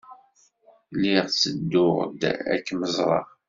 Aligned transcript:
Lliɣ 0.95 1.25
tedduɣ-d 1.29 2.21
ad 2.53 2.59
kem-ẓreɣ. 2.65 3.25